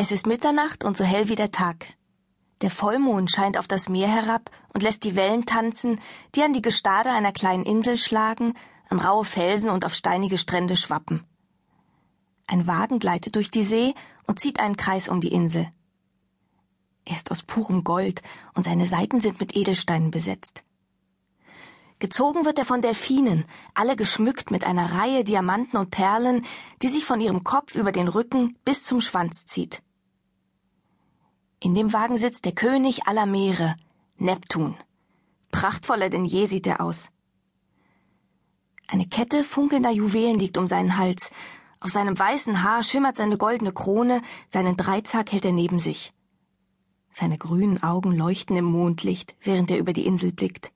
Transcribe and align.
Es 0.00 0.12
ist 0.12 0.28
Mitternacht 0.28 0.84
und 0.84 0.96
so 0.96 1.02
hell 1.02 1.28
wie 1.28 1.34
der 1.34 1.50
Tag. 1.50 1.84
Der 2.60 2.70
Vollmond 2.70 3.32
scheint 3.32 3.58
auf 3.58 3.66
das 3.66 3.88
Meer 3.88 4.06
herab 4.06 4.48
und 4.72 4.84
lässt 4.84 5.02
die 5.02 5.16
Wellen 5.16 5.44
tanzen, 5.44 6.00
die 6.36 6.44
an 6.44 6.52
die 6.52 6.62
Gestade 6.62 7.10
einer 7.10 7.32
kleinen 7.32 7.64
Insel 7.64 7.98
schlagen, 7.98 8.54
an 8.90 9.00
raue 9.00 9.24
Felsen 9.24 9.70
und 9.70 9.84
auf 9.84 9.94
steinige 9.94 10.38
Strände 10.38 10.76
schwappen. 10.76 11.24
Ein 12.46 12.68
Wagen 12.68 13.00
gleitet 13.00 13.34
durch 13.34 13.50
die 13.50 13.64
See 13.64 13.92
und 14.24 14.38
zieht 14.38 14.60
einen 14.60 14.76
Kreis 14.76 15.08
um 15.08 15.20
die 15.20 15.32
Insel. 15.32 15.66
Er 17.04 17.16
ist 17.16 17.32
aus 17.32 17.42
purem 17.42 17.82
Gold 17.82 18.22
und 18.54 18.62
seine 18.62 18.86
Seiten 18.86 19.20
sind 19.20 19.40
mit 19.40 19.56
Edelsteinen 19.56 20.12
besetzt. 20.12 20.62
Gezogen 21.98 22.44
wird 22.44 22.58
er 22.58 22.64
von 22.64 22.82
Delfinen, 22.82 23.46
alle 23.74 23.96
geschmückt 23.96 24.52
mit 24.52 24.62
einer 24.62 24.92
Reihe 24.92 25.24
Diamanten 25.24 25.76
und 25.76 25.90
Perlen, 25.90 26.46
die 26.82 26.88
sich 26.88 27.04
von 27.04 27.20
ihrem 27.20 27.42
Kopf 27.42 27.74
über 27.74 27.90
den 27.90 28.06
Rücken 28.06 28.56
bis 28.64 28.84
zum 28.84 29.00
Schwanz 29.00 29.44
zieht. 29.44 29.82
In 31.60 31.74
dem 31.74 31.92
Wagen 31.92 32.18
sitzt 32.18 32.44
der 32.44 32.52
König 32.52 33.06
aller 33.06 33.26
Meere, 33.26 33.74
Neptun. 34.16 34.76
Prachtvoller 35.50 36.08
denn 36.08 36.24
je 36.24 36.46
sieht 36.46 36.66
er 36.66 36.80
aus. 36.80 37.10
Eine 38.86 39.06
Kette 39.06 39.44
funkelnder 39.44 39.90
Juwelen 39.90 40.38
liegt 40.38 40.56
um 40.56 40.66
seinen 40.66 40.96
Hals, 40.96 41.30
auf 41.80 41.90
seinem 41.90 42.18
weißen 42.18 42.62
Haar 42.62 42.82
schimmert 42.82 43.16
seine 43.16 43.38
goldene 43.38 43.72
Krone, 43.72 44.22
seinen 44.48 44.76
Dreizack 44.76 45.30
hält 45.32 45.44
er 45.44 45.52
neben 45.52 45.78
sich. 45.78 46.12
Seine 47.10 47.38
grünen 47.38 47.82
Augen 47.82 48.12
leuchten 48.12 48.56
im 48.56 48.64
Mondlicht, 48.64 49.36
während 49.42 49.70
er 49.70 49.78
über 49.78 49.92
die 49.92 50.06
Insel 50.06 50.32
blickt. 50.32 50.72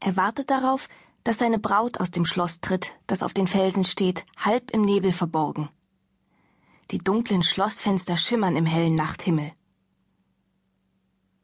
Er 0.00 0.16
wartet 0.16 0.50
darauf, 0.50 0.88
dass 1.24 1.38
seine 1.38 1.58
Braut 1.58 2.00
aus 2.00 2.10
dem 2.10 2.24
Schloss 2.24 2.60
tritt, 2.60 2.92
das 3.06 3.22
auf 3.22 3.34
den 3.34 3.46
Felsen 3.46 3.84
steht, 3.84 4.24
halb 4.38 4.70
im 4.70 4.82
Nebel 4.82 5.12
verborgen. 5.12 5.68
Die 6.90 6.98
dunklen 6.98 7.42
Schlossfenster 7.42 8.16
schimmern 8.16 8.56
im 8.56 8.66
hellen 8.66 8.94
Nachthimmel. 8.94 9.52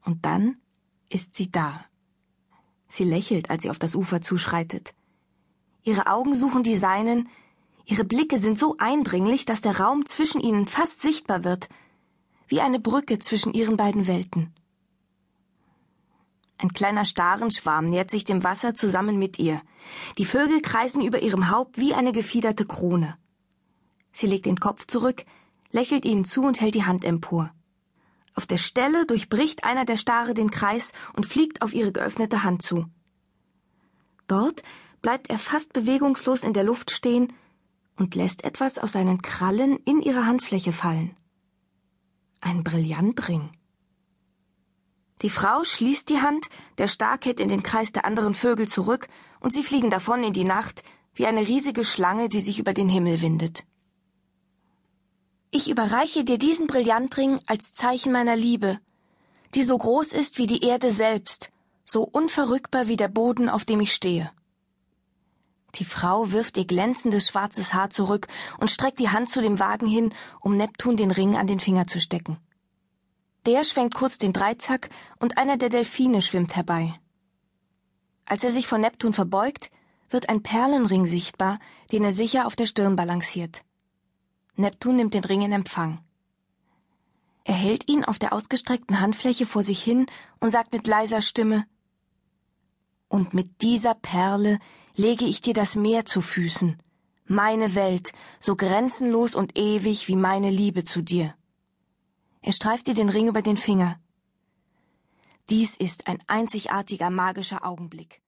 Und 0.05 0.25
dann 0.25 0.56
ist 1.08 1.34
sie 1.34 1.50
da. 1.50 1.84
Sie 2.89 3.05
lächelt, 3.05 3.50
als 3.50 3.62
sie 3.62 3.70
auf 3.70 3.78
das 3.78 3.94
Ufer 3.94 4.22
zuschreitet. 4.22 4.94
Ihre 5.83 6.06
Augen 6.06 6.34
suchen 6.34 6.62
die 6.62 6.77
seinen, 6.77 7.28
Ihre 7.89 8.05
Blicke 8.05 8.36
sind 8.36 8.58
so 8.58 8.74
eindringlich, 8.78 9.44
dass 9.44 9.61
der 9.61 9.78
Raum 9.78 10.06
zwischen 10.06 10.41
ihnen 10.41 10.67
fast 10.67 11.00
sichtbar 11.00 11.44
wird, 11.44 11.69
wie 12.48 12.61
eine 12.61 12.80
Brücke 12.80 13.20
zwischen 13.20 13.55
ihren 13.55 13.77
beiden 13.77 14.08
Welten. 14.08 14.52
Ein 16.58 16.72
kleiner 16.72 17.05
Starenschwarm 17.05 17.84
nähert 17.84 18.11
sich 18.11 18.24
dem 18.24 18.42
Wasser 18.42 18.74
zusammen 18.74 19.19
mit 19.19 19.39
ihr. 19.39 19.62
Die 20.19 20.24
Vögel 20.24 20.62
kreisen 20.62 21.05
über 21.05 21.22
ihrem 21.22 21.50
Haupt 21.50 21.78
wie 21.78 21.94
eine 21.94 22.11
gefiederte 22.11 22.67
Krone. 22.67 23.17
Sie 24.17 24.27
legt 24.27 24.47
den 24.47 24.59
Kopf 24.59 24.86
zurück, 24.86 25.27
lächelt 25.72 26.06
ihnen 26.06 26.25
zu 26.25 26.42
und 26.42 26.62
hält 26.62 26.75
die 26.75 26.86
Hand 26.86 27.05
empor. 27.05 27.53
Auf 28.34 28.47
der 28.47 28.56
Stelle 28.56 29.05
durchbricht 29.05 29.62
einer 29.62 29.84
der 29.84 29.98
Stare 29.98 30.33
den 30.33 30.50
Kreis 30.50 30.95
und 31.12 31.27
fliegt 31.27 31.61
auf 31.61 31.75
ihre 31.75 31.92
geöffnete 31.92 32.42
Hand 32.42 32.62
zu. 32.62 32.86
Dort 34.27 34.62
bleibt 35.03 35.28
er 35.28 35.39
fast 35.39 35.75
bewegungslos 35.75 36.45
in 36.45 36.55
der 36.55 36.64
Luft 36.64 36.92
stehen 36.92 37.31
und 37.97 38.14
lässt 38.14 38.42
etwas 38.45 38.78
aus 38.78 38.92
seinen 38.92 39.20
Krallen 39.20 39.77
in 39.84 40.00
ihre 40.00 40.25
Handfläche 40.25 40.73
fallen. 40.73 41.14
Ein 42.41 42.64
Brillantring. 42.64 43.51
Die 45.20 45.30
Frau 45.30 45.62
schließt 45.62 46.08
die 46.08 46.23
Hand, 46.23 46.47
der 46.78 46.89
Star 46.89 47.19
kehrt 47.19 47.39
in 47.39 47.51
den 47.51 47.62
Kreis 47.62 47.92
der 47.92 48.06
anderen 48.06 48.33
Vögel 48.33 48.67
zurück 48.67 49.08
und 49.41 49.53
sie 49.53 49.62
fliegen 49.62 49.91
davon 49.91 50.25
in 50.25 50.33
die 50.33 50.45
Nacht 50.45 50.83
wie 51.12 51.27
eine 51.27 51.47
riesige 51.47 51.84
Schlange, 51.84 52.30
die 52.30 52.41
sich 52.41 52.58
über 52.58 52.73
den 52.73 52.89
Himmel 52.89 53.20
windet. 53.20 53.67
Ich 55.56 55.70
überreiche 55.70 56.22
dir 56.22 56.36
diesen 56.36 56.66
Brillantring 56.66 57.40
als 57.46 57.72
Zeichen 57.72 58.12
meiner 58.12 58.36
Liebe, 58.36 58.78
die 59.54 59.62
so 59.62 59.78
groß 59.78 60.12
ist 60.12 60.36
wie 60.36 60.46
die 60.46 60.62
Erde 60.62 60.90
selbst, 60.90 61.50
so 61.86 62.02
unverrückbar 62.02 62.89
wie 62.89 62.98
der 62.98 63.08
Boden, 63.08 63.48
auf 63.48 63.64
dem 63.64 63.80
ich 63.80 63.95
stehe. 63.95 64.30
Die 65.77 65.86
Frau 65.86 66.30
wirft 66.30 66.58
ihr 66.58 66.66
glänzendes 66.66 67.28
schwarzes 67.28 67.72
Haar 67.72 67.89
zurück 67.89 68.28
und 68.61 68.70
streckt 68.70 68.98
die 68.98 69.08
Hand 69.08 69.30
zu 69.30 69.40
dem 69.40 69.58
Wagen 69.58 69.86
hin, 69.86 70.12
um 70.42 70.58
Neptun 70.58 70.98
den 70.98 71.11
Ring 71.11 71.39
an 71.39 71.46
den 71.46 71.58
Finger 71.58 71.86
zu 71.86 72.02
stecken. 72.02 72.36
Der 73.46 73.64
schwenkt 73.64 73.95
kurz 73.95 74.18
den 74.18 74.34
Dreizack 74.34 74.90
und 75.20 75.39
einer 75.39 75.56
der 75.56 75.70
Delfine 75.70 76.20
schwimmt 76.20 76.55
herbei. 76.55 76.92
Als 78.27 78.45
er 78.45 78.50
sich 78.50 78.66
vor 78.66 78.77
Neptun 78.77 79.14
verbeugt, 79.14 79.70
wird 80.11 80.28
ein 80.28 80.42
Perlenring 80.42 81.06
sichtbar, 81.06 81.58
den 81.92 82.05
er 82.05 82.12
sicher 82.12 82.46
auf 82.46 82.56
der 82.56 82.66
Stirn 82.66 82.95
balanciert. 82.95 83.62
Neptun 84.58 84.96
nimmt 84.96 85.14
den 85.14 85.24
Ring 85.24 85.42
in 85.42 85.52
Empfang. 85.52 86.00
Er 87.44 87.55
hält 87.55 87.89
ihn 87.89 88.05
auf 88.05 88.18
der 88.18 88.33
ausgestreckten 88.33 89.00
Handfläche 89.00 89.46
vor 89.46 89.62
sich 89.62 89.83
hin 89.83 90.06
und 90.40 90.50
sagt 90.50 90.72
mit 90.72 90.86
leiser 90.86 91.22
Stimme 91.22 91.67
Und 93.08 93.34
mit 93.34 93.62
dieser 93.62 93.95
Perle 93.95 94.58
lege 94.95 95.27
ich 95.27 95.40
dir 95.40 95.55
das 95.55 95.77
Meer 95.77 96.06
zu 96.06 96.22
Füßen, 96.22 96.83
meine 97.27 97.74
Welt, 97.74 98.12
so 98.40 98.56
grenzenlos 98.56 99.34
und 99.34 99.56
ewig 99.56 100.08
wie 100.08 100.16
meine 100.16 100.50
Liebe 100.50 100.84
zu 100.84 101.02
dir. 101.02 101.34
Er 102.40 102.52
streift 102.52 102.86
dir 102.86 102.95
den 102.95 103.11
Ring 103.11 103.28
über 103.28 103.42
den 103.42 103.56
Finger. 103.56 104.00
Dies 105.50 105.77
ist 105.77 106.08
ein 106.08 106.18
einzigartiger 106.27 107.11
magischer 107.11 107.64
Augenblick. 107.64 108.22